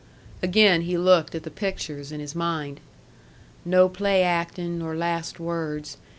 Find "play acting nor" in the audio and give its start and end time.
3.87-4.95